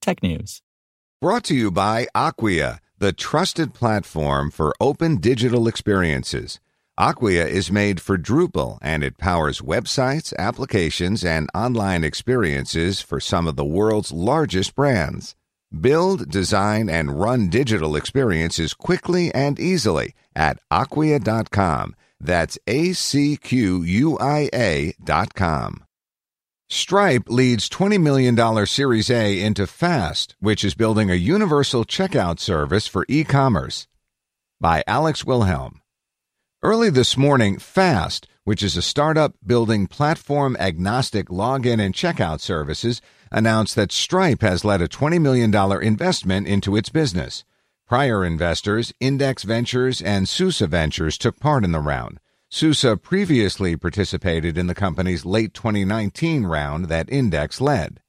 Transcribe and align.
technews. 0.00 0.60
Brought 1.20 1.44
to 1.44 1.54
you 1.54 1.70
by 1.70 2.06
Acquia, 2.14 2.80
the 2.98 3.12
trusted 3.12 3.74
platform 3.74 4.50
for 4.50 4.74
open 4.80 5.16
digital 5.16 5.68
experiences. 5.68 6.60
Acquia 6.98 7.46
is 7.46 7.70
made 7.70 8.00
for 8.00 8.18
Drupal 8.18 8.78
and 8.82 9.02
it 9.02 9.16
powers 9.16 9.60
websites, 9.60 10.34
applications, 10.38 11.24
and 11.24 11.48
online 11.54 12.04
experiences 12.04 13.00
for 13.00 13.20
some 13.20 13.46
of 13.46 13.56
the 13.56 13.64
world's 13.64 14.12
largest 14.12 14.74
brands. 14.74 15.34
Build, 15.80 16.28
design, 16.28 16.90
and 16.90 17.20
run 17.20 17.48
digital 17.48 17.96
experiences 17.96 18.74
quickly 18.74 19.32
and 19.34 19.58
easily 19.58 20.14
at 20.34 20.58
acquia.com. 20.70 21.94
That's 22.20 22.58
A 22.66 22.92
C 22.92 23.36
Q 23.36 23.82
U 23.82 24.18
I 24.18 24.50
A.com. 24.52 25.84
Stripe 26.72 27.24
leads 27.26 27.68
$20 27.68 28.00
million 28.00 28.64
Series 28.64 29.10
A 29.10 29.40
into 29.40 29.66
Fast, 29.66 30.36
which 30.38 30.62
is 30.62 30.76
building 30.76 31.10
a 31.10 31.16
universal 31.16 31.84
checkout 31.84 32.38
service 32.38 32.86
for 32.86 33.04
e 33.08 33.24
commerce. 33.24 33.88
By 34.60 34.84
Alex 34.86 35.24
Wilhelm. 35.24 35.80
Early 36.62 36.88
this 36.88 37.16
morning, 37.16 37.58
Fast, 37.58 38.28
which 38.44 38.62
is 38.62 38.76
a 38.76 38.82
startup 38.82 39.34
building 39.44 39.88
platform 39.88 40.56
agnostic 40.60 41.26
login 41.26 41.80
and 41.84 41.92
checkout 41.92 42.38
services, 42.38 43.02
announced 43.32 43.74
that 43.74 43.90
Stripe 43.90 44.42
has 44.42 44.64
led 44.64 44.80
a 44.80 44.86
$20 44.86 45.20
million 45.20 45.52
investment 45.82 46.46
into 46.46 46.76
its 46.76 46.88
business. 46.88 47.44
Prior 47.88 48.24
investors, 48.24 48.92
Index 49.00 49.42
Ventures 49.42 50.00
and 50.00 50.28
Susa 50.28 50.68
Ventures, 50.68 51.18
took 51.18 51.40
part 51.40 51.64
in 51.64 51.72
the 51.72 51.80
round. 51.80 52.20
Susa 52.52 52.96
previously 52.96 53.76
participated 53.76 54.58
in 54.58 54.66
the 54.66 54.74
company's 54.74 55.24
late 55.24 55.54
2019 55.54 56.44
round 56.44 56.86
that 56.86 57.08
Index 57.08 57.60
led. 57.60 58.00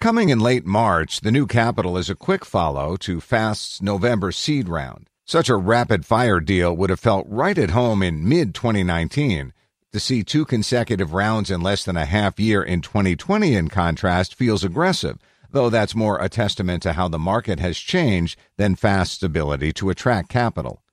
Coming 0.00 0.30
in 0.30 0.40
late 0.40 0.64
March, 0.64 1.20
the 1.20 1.30
new 1.30 1.46
capital 1.46 1.98
is 1.98 2.08
a 2.08 2.14
quick 2.14 2.46
follow 2.46 2.96
to 2.96 3.20
Fast's 3.20 3.82
November 3.82 4.32
seed 4.32 4.70
round. 4.70 5.10
Such 5.26 5.50
a 5.50 5.56
rapid 5.56 6.06
fire 6.06 6.40
deal 6.40 6.74
would 6.74 6.88
have 6.88 6.98
felt 6.98 7.26
right 7.28 7.58
at 7.58 7.70
home 7.72 8.02
in 8.02 8.26
mid 8.26 8.54
2019. 8.54 9.52
To 9.92 10.00
see 10.00 10.22
two 10.22 10.46
consecutive 10.46 11.12
rounds 11.12 11.50
in 11.50 11.60
less 11.60 11.84
than 11.84 11.98
a 11.98 12.06
half 12.06 12.40
year 12.40 12.62
in 12.62 12.80
2020, 12.80 13.54
in 13.54 13.68
contrast, 13.68 14.34
feels 14.34 14.64
aggressive, 14.64 15.18
though 15.50 15.68
that's 15.68 15.94
more 15.94 16.18
a 16.18 16.30
testament 16.30 16.82
to 16.84 16.94
how 16.94 17.08
the 17.08 17.18
market 17.18 17.60
has 17.60 17.76
changed 17.76 18.38
than 18.56 18.76
Fast's 18.76 19.22
ability 19.22 19.74
to 19.74 19.90
attract 19.90 20.30
capital. 20.30 20.83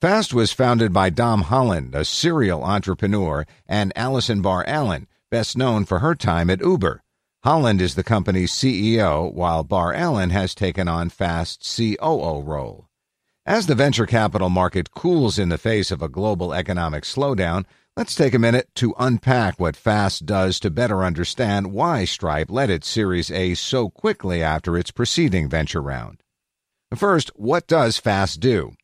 Fast 0.00 0.32
was 0.32 0.52
founded 0.52 0.92
by 0.92 1.10
Dom 1.10 1.42
Holland, 1.42 1.92
a 1.92 2.04
serial 2.04 2.62
entrepreneur, 2.62 3.44
and 3.66 3.92
Allison 3.96 4.40
Barr 4.40 4.64
Allen, 4.68 5.08
best 5.28 5.56
known 5.56 5.84
for 5.84 5.98
her 5.98 6.14
time 6.14 6.50
at 6.50 6.60
Uber. 6.60 7.02
Holland 7.42 7.80
is 7.80 7.96
the 7.96 8.04
company's 8.04 8.52
CEO, 8.52 9.34
while 9.34 9.64
Barr 9.64 9.92
Allen 9.92 10.30
has 10.30 10.54
taken 10.54 10.86
on 10.86 11.08
Fast's 11.08 11.76
COO 11.76 12.40
role. 12.42 12.86
As 13.44 13.66
the 13.66 13.74
venture 13.74 14.06
capital 14.06 14.50
market 14.50 14.92
cools 14.92 15.36
in 15.36 15.48
the 15.48 15.58
face 15.58 15.90
of 15.90 16.00
a 16.00 16.08
global 16.08 16.54
economic 16.54 17.02
slowdown, 17.02 17.64
let's 17.96 18.14
take 18.14 18.34
a 18.34 18.38
minute 18.38 18.68
to 18.76 18.94
unpack 19.00 19.58
what 19.58 19.74
Fast 19.74 20.24
does 20.24 20.60
to 20.60 20.70
better 20.70 21.02
understand 21.02 21.72
why 21.72 22.04
Stripe 22.04 22.52
led 22.52 22.70
its 22.70 22.86
Series 22.86 23.32
A 23.32 23.54
so 23.54 23.90
quickly 23.90 24.44
after 24.44 24.78
its 24.78 24.92
preceding 24.92 25.48
venture 25.48 25.82
round. 25.82 26.22
First, 26.94 27.32
what 27.34 27.66
does 27.66 27.96
Fast 27.96 28.38
do? 28.38 28.74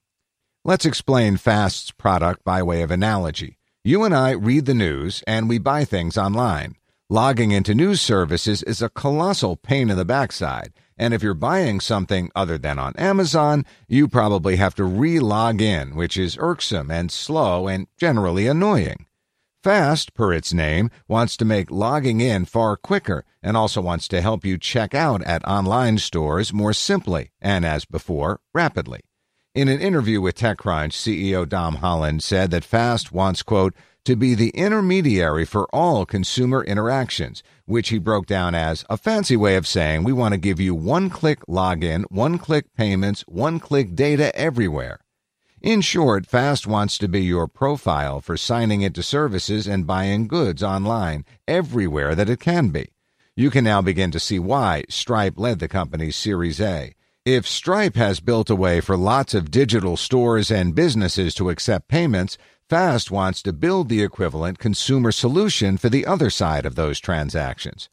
Let's 0.66 0.86
explain 0.86 1.36
Fast's 1.36 1.91
product 1.91 2.42
by 2.42 2.62
way 2.62 2.80
of 2.80 2.91
analogy. 2.91 3.58
You 3.82 4.02
and 4.02 4.14
I 4.14 4.30
read 4.30 4.64
the 4.64 4.72
news 4.72 5.22
and 5.26 5.47
we 5.47 5.58
buy 5.58 5.84
things 5.84 6.16
online. 6.16 6.76
Logging 7.10 7.50
into 7.50 7.75
news 7.75 8.00
services 8.00 8.62
is 8.62 8.80
a 8.80 8.88
colossal 8.88 9.56
pain 9.56 9.91
in 9.91 9.98
the 9.98 10.06
backside. 10.06 10.72
And 10.97 11.12
if 11.12 11.22
you're 11.22 11.34
buying 11.34 11.80
something 11.80 12.30
other 12.34 12.56
than 12.56 12.78
on 12.78 12.97
Amazon, 12.97 13.66
you 13.88 14.08
probably 14.08 14.56
have 14.56 14.75
to 14.76 14.84
re 14.84 15.20
log 15.20 15.60
in, 15.60 15.94
which 15.94 16.16
is 16.16 16.38
irksome 16.41 16.91
and 16.91 17.12
slow 17.12 17.69
and 17.69 17.86
generally 17.98 18.46
annoying. 18.46 19.04
Fast, 19.62 20.14
per 20.14 20.32
its 20.32 20.54
name, 20.54 20.91
wants 21.06 21.36
to 21.36 21.44
make 21.44 21.70
logging 21.70 22.22
in 22.22 22.46
far 22.46 22.78
quicker 22.78 23.26
and 23.42 23.54
also 23.54 23.82
wants 23.82 24.08
to 24.08 24.22
help 24.22 24.46
you 24.46 24.56
check 24.56 24.94
out 24.94 25.22
at 25.25 25.46
online 25.46 25.98
stores 25.98 26.54
more 26.54 26.72
simply 26.72 27.32
and, 27.38 27.66
as 27.66 27.84
before, 27.84 28.41
rapidly. 28.54 29.02
In 29.54 29.69
an 29.69 29.81
interview 29.81 30.20
with 30.20 30.37
TechCrunch, 30.37 30.94
CEO 30.94 31.48
Dom 31.48 31.76
Holland 31.76 32.25
said 32.25 32.50
that 32.50 32.65
Fast 32.65 33.12
wants, 33.12 33.44
quote, 33.44 33.72
to 34.04 34.16
be 34.16 34.34
the 34.34 34.48
intermediary 34.48 35.44
for 35.44 35.69
all 35.72 36.04
consumer 36.04 36.65
interactions, 36.65 37.41
which 37.64 37.91
he 37.91 38.00
broke 38.00 38.26
down 38.26 38.56
as 38.56 38.84
a 38.91 38.97
fancy 38.97 39.37
way 39.37 39.54
of 39.54 39.64
saying 39.64 40.03
we 40.03 40.12
want 40.12 40.32
to 40.34 40.38
give 40.38 40.59
you 40.59 40.75
one 40.75 41.09
click 41.09 41.38
login, 41.47 42.03
one 42.10 42.37
click 42.37 42.75
payments, 42.75 43.22
one 43.28 43.60
click 43.60 43.94
data 43.94 44.34
everywhere. 44.37 44.98
In 45.62 45.82
short, 45.82 46.26
Fast 46.26 46.66
wants 46.66 46.98
to 46.98 47.06
be 47.06 47.22
your 47.22 47.47
profile 47.47 48.20
for 48.20 48.37
signing 48.37 48.82
into 48.82 49.04
services 49.04 49.69
and 49.69 49.87
buying 49.87 50.26
goods 50.26 50.64
online 50.64 51.25
everywhere 51.47 52.16
that 52.16 52.28
it 52.28 52.41
can 52.41 52.70
be. 52.70 52.88
You 53.37 53.53
can 53.53 53.62
now 53.62 53.82
begin 53.82 54.10
to 54.10 54.19
see 54.19 54.41
why 54.41 54.82
Stripe 54.88 55.34
led 55.37 55.60
the 55.60 55.69
company's 55.69 56.16
Series 56.16 56.60
A. 56.60 56.97
If 57.25 57.49
Stripe 57.49 57.97
has 57.97 58.21
built 58.21 58.51
a 58.51 58.55
way 58.55 58.83
for 58.83 58.99
lots 58.99 59.33
of 59.33 59.51
digital 59.51 59.97
stores 59.97 60.51
and 60.51 60.75
businesses 60.75 61.35
to 61.37 61.49
accept 61.49 61.89
payments, 61.89 62.37
Fast 62.69 63.11
wants 63.11 63.41
to 63.45 63.53
build 63.55 63.89
the 63.89 64.03
equivalent 64.03 64.59
consumer 64.59 65.11
solution 65.11 65.79
for 65.79 65.89
the 65.89 66.05
other 66.05 66.29
side 66.29 66.67
of 66.67 66.75
those 66.75 67.01
transactions. 67.01 67.89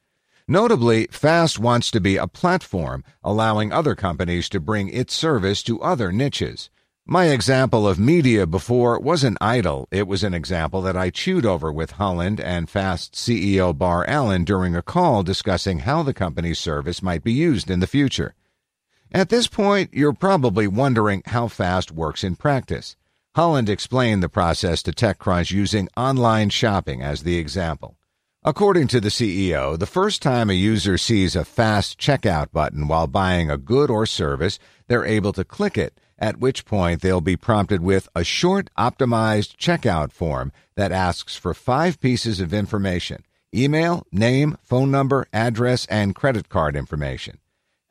Notably, 0.50 1.08
Fast 1.12 1.60
wants 1.60 1.92
to 1.92 2.02
be 2.02 2.18
a 2.18 2.28
platform 2.28 3.06
allowing 3.24 3.72
other 3.72 3.96
companies 3.96 4.50
to 4.50 4.60
bring 4.60 4.90
its 4.90 5.14
service 5.14 5.64
to 5.64 5.82
other 5.82 6.12
niches. 6.12 6.70
My 7.06 7.28
example 7.28 7.88
of 7.88 7.98
media 7.98 8.46
before 8.46 9.00
wasn't 9.00 9.38
idle. 9.40 9.88
It 9.92 10.10
was 10.10 10.26
an 10.26 10.34
example 10.34 10.82
that 10.82 10.98
I 10.98 11.10
chewed 11.10 11.46
over 11.46 11.72
with 11.72 11.92
Holland 11.92 12.42
and 12.42 12.70
Fast 12.70 13.14
CEO 13.14 13.78
Barr 13.78 14.06
Allen 14.10 14.44
during 14.44 14.76
a 14.76 14.82
call 14.82 15.24
discussing 15.24 15.80
how 15.80 16.04
the 16.04 16.14
company's 16.14 16.60
service 16.60 17.02
might 17.02 17.24
be 17.24 17.32
used 17.32 17.72
in 17.72 17.80
the 17.80 17.88
future. 17.88 18.36
At 19.14 19.28
this 19.28 19.48
point, 19.48 19.94
you're 19.94 20.14
probably 20.14 20.68
wondering 20.68 21.22
how 21.26 21.50
Fast 21.50 21.92
works 21.92 22.24
in 22.24 22.38
practice. 22.38 22.96
Holland 23.36 23.68
explained 23.68 24.24
the 24.24 24.30
process 24.30 24.82
to 24.84 24.94
TechCrunch 24.94 25.52
using 25.52 25.90
online 25.98 26.50
shopping 26.50 27.02
as 27.02 27.24
the 27.24 27.38
example. 27.38 27.98
According 28.42 28.88
to 28.88 29.02
the 29.02 29.10
CEO, 29.10 29.78
the 29.78 29.86
first 29.86 30.22
time 30.22 30.50
a 30.50 30.54
user 30.54 30.98
sees 30.98 31.36
a 31.36 31.44
fast 31.44 32.00
checkout 32.00 32.54
button 32.54 32.88
while 32.88 33.06
buying 33.06 33.52
a 33.52 33.58
good 33.58 33.92
or 33.92 34.06
service, 34.06 34.60
they're 34.88 35.06
able 35.06 35.34
to 35.34 35.44
click 35.44 35.78
it, 35.78 36.00
at 36.18 36.40
which 36.40 36.64
point 36.64 37.02
they'll 37.02 37.20
be 37.20 37.36
prompted 37.36 37.82
with 37.82 38.08
a 38.16 38.24
short, 38.24 38.70
optimized 38.78 39.58
checkout 39.58 40.14
form 40.14 40.54
that 40.76 40.94
asks 40.94 41.36
for 41.36 41.54
five 41.54 42.00
pieces 42.00 42.40
of 42.40 42.54
information 42.54 43.26
email, 43.54 44.08
name, 44.14 44.58
phone 44.64 44.90
number, 44.90 45.28
address, 45.34 45.86
and 45.88 46.16
credit 46.16 46.48
card 46.48 46.78
information. 46.78 47.41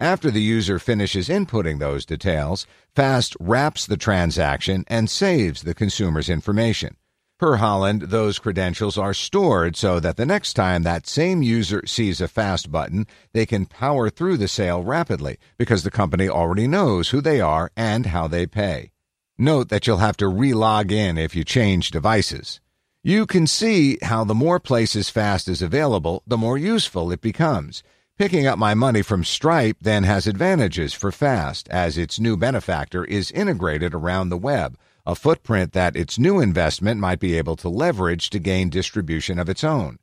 After 0.00 0.30
the 0.30 0.40
user 0.40 0.78
finishes 0.78 1.28
inputting 1.28 1.78
those 1.78 2.06
details, 2.06 2.66
Fast 2.94 3.36
wraps 3.38 3.84
the 3.84 3.98
transaction 3.98 4.84
and 4.88 5.10
saves 5.10 5.60
the 5.60 5.74
consumer's 5.74 6.30
information. 6.30 6.96
Per 7.38 7.56
Holland, 7.56 8.02
those 8.02 8.38
credentials 8.38 8.96
are 8.96 9.12
stored 9.12 9.76
so 9.76 10.00
that 10.00 10.16
the 10.16 10.24
next 10.24 10.54
time 10.54 10.84
that 10.84 11.06
same 11.06 11.42
user 11.42 11.82
sees 11.86 12.22
a 12.22 12.28
Fast 12.28 12.72
button, 12.72 13.06
they 13.34 13.44
can 13.44 13.66
power 13.66 14.08
through 14.08 14.38
the 14.38 14.48
sale 14.48 14.82
rapidly 14.82 15.36
because 15.58 15.82
the 15.82 15.90
company 15.90 16.30
already 16.30 16.66
knows 16.66 17.10
who 17.10 17.20
they 17.20 17.42
are 17.42 17.70
and 17.76 18.06
how 18.06 18.26
they 18.26 18.46
pay. 18.46 18.92
Note 19.36 19.68
that 19.68 19.86
you'll 19.86 19.98
have 19.98 20.16
to 20.16 20.28
re-log 20.28 20.90
in 20.90 21.18
if 21.18 21.36
you 21.36 21.44
change 21.44 21.90
devices. 21.90 22.60
You 23.02 23.26
can 23.26 23.46
see 23.46 23.98
how 24.02 24.24
the 24.24 24.34
more 24.34 24.60
places 24.60 25.10
Fast 25.10 25.46
is 25.46 25.60
available, 25.60 26.22
the 26.26 26.38
more 26.38 26.56
useful 26.56 27.12
it 27.12 27.20
becomes. 27.20 27.82
Picking 28.20 28.46
up 28.46 28.58
my 28.58 28.74
money 28.74 29.00
from 29.00 29.24
Stripe 29.24 29.78
then 29.80 30.02
has 30.02 30.26
advantages 30.26 30.92
for 30.92 31.10
Fast, 31.10 31.70
as 31.70 31.96
its 31.96 32.20
new 32.20 32.36
benefactor 32.36 33.02
is 33.02 33.30
integrated 33.30 33.94
around 33.94 34.28
the 34.28 34.36
web, 34.36 34.76
a 35.06 35.14
footprint 35.14 35.72
that 35.72 35.96
its 35.96 36.18
new 36.18 36.38
investment 36.38 37.00
might 37.00 37.18
be 37.18 37.38
able 37.38 37.56
to 37.56 37.70
leverage 37.70 38.28
to 38.28 38.38
gain 38.38 38.68
distribution 38.68 39.38
of 39.38 39.48
its 39.48 39.64
own. 39.64 39.98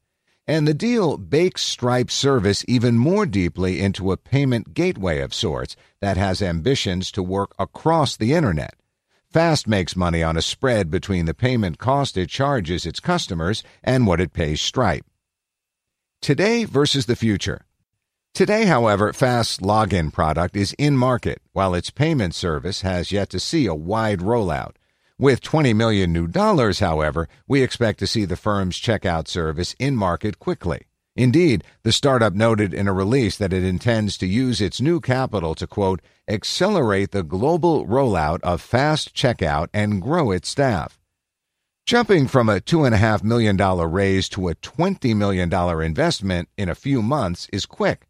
And 0.48 0.68
the 0.68 0.74
deal 0.74 1.18
bakes 1.18 1.62
Stripe's 1.62 2.16
service 2.16 2.66
even 2.68 2.98
more 2.98 3.28
deeply 3.28 3.81
into 3.81 4.12
a 4.12 4.18
payment 4.18 4.74
gateway 4.74 5.19
of 5.19 5.31
sorts 5.31 5.75
that 6.02 6.18
has 6.18 6.42
ambitions 6.42 7.12
to 7.12 7.22
work 7.22 7.54
across 7.60 8.18
the 8.18 8.34
internet. 8.34 8.74
Fast 9.31 9.68
makes 9.68 9.96
money 9.96 10.24
on 10.24 10.36
a 10.36 10.42
spread 10.42 10.90
between 10.90 11.25
the 11.25 11.36
payment 11.36 11.78
cost 11.78 12.18
it 12.18 12.30
charges 12.30 12.84
its 12.84 13.00
customers 13.00 13.62
and 13.84 14.08
what 14.08 14.19
it 14.19 14.34
pays 14.34 14.60
Stripe. 14.60 15.06
Today 16.19 16.66
versus 16.66 17.06
the 17.06 17.16
future. 17.16 17.67
Today, 18.38 18.66
however, 18.66 19.13
Fast's 19.13 19.57
login 19.57 20.13
product 20.13 20.56
is 20.56 20.75
in 20.78 20.95
market, 20.95 21.42
while 21.54 21.74
its 21.74 21.89
payment 21.89 22.36
service 22.36 22.81
has 22.81 23.12
yet 23.12 23.31
to 23.31 23.39
see 23.39 23.66
a 23.66 23.74
wide 23.74 24.19
rollout. 24.19 24.75
With 25.18 25.42
20 25.42 25.74
million 25.74 26.13
new 26.13 26.28
dollars, 26.28 26.78
however, 26.78 27.28
we 27.48 27.63
expect 27.63 27.98
to 27.98 28.06
see 28.06 28.25
the 28.25 28.36
firm's 28.36 28.80
checkout 28.80 29.28
service 29.28 29.74
in 29.80 29.95
market 29.95 30.38
quickly. 30.38 30.81
Indeed, 31.16 31.63
the 31.81 31.92
startup 31.92 32.36
noted 32.36 32.75
in 32.75 32.88
a 32.88 32.94
release 32.94 33.36
that 33.38 33.54
it 33.54 33.63
intends 33.63 34.19
to 34.19 34.28
use 34.28 34.62
its 34.62 34.80
new 34.80 35.00
capital 35.00 35.56
to, 35.56 35.66
quote, 35.66 36.00
accelerate 36.28 37.10
the 37.10 37.24
global 37.24 37.88
rollout 37.88 38.40
of 38.44 38.62
fast 38.62 39.16
checkout 39.16 39.69
and 39.74 40.00
grow 40.00 40.30
its 40.30 40.48
staff. 40.48 41.00
Jumping 41.88 42.28
from 42.28 42.50
a 42.50 42.60
$2.5 42.60 43.24
million 43.24 43.57
raise 43.57 44.30
to 44.30 44.48
a 44.48 44.54
$20 44.54 45.16
million 45.16 45.51
investment 45.81 46.50
in 46.56 46.69
a 46.69 46.75
few 46.75 47.01
months 47.01 47.50
is 47.51 47.66
quick. 47.66 48.07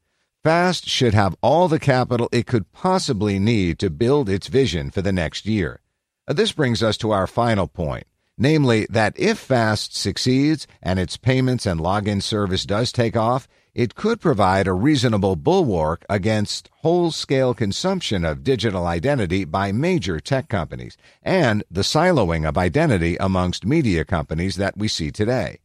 Fast 0.47 0.87
should 0.87 1.13
have 1.13 1.35
all 1.41 1.67
the 1.67 1.77
capital 1.77 2.29
it 2.31 2.47
could 2.47 2.71
possibly 2.71 3.37
need 3.37 3.77
to 3.79 3.89
build 3.89 4.29
its 4.29 4.47
vision 4.47 4.89
for 4.89 5.01
the 5.01 5.11
next 5.11 5.45
year. 5.45 5.81
Uh, 6.25 6.31
this 6.31 6.53
brings 6.53 6.81
us 6.81 6.95
to 6.95 7.11
our 7.11 7.27
final 7.27 7.67
point, 7.67 8.07
namely 8.37 8.87
that 8.89 9.13
if 9.19 9.37
Fast 9.37 9.93
succeeds 9.93 10.65
and 10.81 10.99
its 10.99 11.17
payments 11.17 11.65
and 11.65 11.81
login 11.81 12.23
service 12.23 12.65
does 12.65 12.93
take 12.93 13.17
off, 13.17 13.49
it 13.75 13.93
could 13.93 14.21
provide 14.21 14.69
a 14.69 14.73
reasonable 14.73 15.35
bulwark 15.35 16.05
against 16.09 16.69
whole 16.75 17.11
scale 17.11 17.53
consumption 17.53 18.23
of 18.23 18.45
digital 18.45 18.87
identity 18.87 19.43
by 19.43 19.73
major 19.73 20.17
tech 20.17 20.47
companies 20.47 20.95
and 21.21 21.61
the 21.69 21.81
siloing 21.81 22.47
of 22.47 22.57
identity 22.57 23.17
amongst 23.19 23.65
media 23.65 24.05
companies 24.05 24.55
that 24.55 24.77
we 24.77 24.87
see 24.87 25.11
today. 25.11 25.59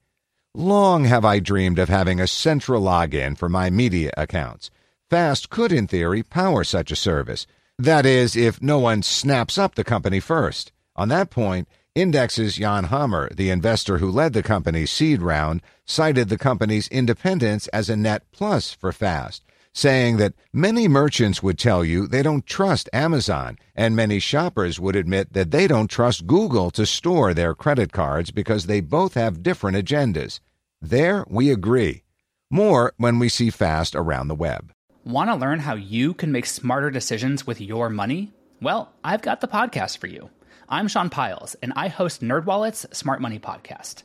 Long 0.54 1.06
have 1.06 1.24
I 1.24 1.38
dreamed 1.38 1.78
of 1.78 1.88
having 1.88 2.20
a 2.20 2.26
central 2.26 2.82
login 2.82 3.38
for 3.38 3.48
my 3.48 3.70
media 3.70 4.10
accounts. 4.18 4.70
Fast 5.08 5.48
could, 5.48 5.72
in 5.72 5.86
theory, 5.86 6.22
power 6.22 6.62
such 6.62 6.92
a 6.92 6.96
service. 6.96 7.46
That 7.78 8.04
is, 8.04 8.36
if 8.36 8.60
no 8.60 8.78
one 8.78 9.02
snaps 9.02 9.56
up 9.56 9.76
the 9.76 9.82
company 9.82 10.20
first. 10.20 10.70
On 10.94 11.08
that 11.08 11.30
point, 11.30 11.68
Index's 11.94 12.56
Jan 12.56 12.84
Hammer, 12.84 13.30
the 13.34 13.48
investor 13.48 13.96
who 13.96 14.10
led 14.10 14.34
the 14.34 14.42
company's 14.42 14.90
seed 14.90 15.22
round, 15.22 15.62
cited 15.86 16.28
the 16.28 16.36
company's 16.36 16.86
independence 16.88 17.66
as 17.68 17.88
a 17.88 17.96
net 17.96 18.24
plus 18.30 18.74
for 18.74 18.92
Fast, 18.92 19.42
saying 19.72 20.18
that 20.18 20.34
many 20.52 20.86
merchants 20.88 21.42
would 21.42 21.58
tell 21.58 21.84
you 21.84 22.06
they 22.06 22.22
don't 22.22 22.46
trust 22.46 22.88
Amazon, 22.92 23.58
and 23.74 23.96
many 23.96 24.18
shoppers 24.18 24.78
would 24.78 24.96
admit 24.96 25.32
that 25.32 25.50
they 25.50 25.66
don't 25.66 25.88
trust 25.88 26.26
Google 26.26 26.70
to 26.72 26.84
store 26.86 27.34
their 27.34 27.54
credit 27.54 27.92
cards 27.92 28.30
because 28.30 28.66
they 28.66 28.80
both 28.80 29.14
have 29.14 29.42
different 29.42 29.76
agendas. 29.76 30.40
There 30.80 31.24
we 31.28 31.50
agree. 31.50 32.02
More 32.50 32.92
when 32.96 33.18
we 33.18 33.28
see 33.28 33.50
Fast 33.50 33.94
around 33.94 34.28
the 34.28 34.34
web. 34.34 34.72
Want 35.04 35.30
to 35.30 35.36
learn 35.36 35.60
how 35.60 35.74
you 35.74 36.14
can 36.14 36.30
make 36.32 36.46
smarter 36.46 36.90
decisions 36.90 37.46
with 37.46 37.60
your 37.60 37.88
money? 37.88 38.32
Well, 38.60 38.92
I've 39.02 39.22
got 39.22 39.40
the 39.40 39.48
podcast 39.48 39.98
for 39.98 40.06
you. 40.06 40.30
I'm 40.68 40.86
Sean 40.86 41.10
Pyles, 41.10 41.56
and 41.62 41.72
I 41.74 41.88
host 41.88 42.20
NerdWallet's 42.22 42.86
Smart 42.96 43.20
Money 43.20 43.38
Podcast. 43.38 44.04